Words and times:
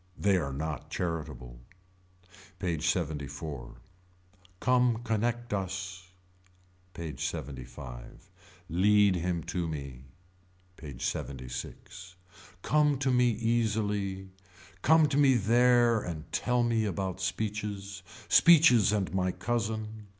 They 0.17 0.35
are 0.37 0.51
not 0.51 0.89
charitable. 0.89 1.59
PAGE 2.57 2.87
LXXIV. 2.91 3.75
Come 4.59 4.97
Connect 5.03 5.53
Us. 5.53 6.09
PAGE 6.95 7.21
LXXV. 7.31 8.07
Lead 8.67 9.15
him 9.17 9.43
to 9.43 9.67
me. 9.67 10.05
PAGE 10.75 11.03
LXXVI. 11.05 12.15
Come 12.63 12.97
to 12.97 13.11
me 13.11 13.29
easily. 13.29 14.29
Come 14.81 15.07
to 15.07 15.17
me 15.17 15.35
there 15.35 15.99
and 16.01 16.31
tell 16.31 16.63
me 16.63 16.85
about 16.85 17.21
speeches. 17.21 18.01
Speeches 18.27 18.91
and 18.91 19.13
my 19.13 19.31
cousin. 19.31 20.07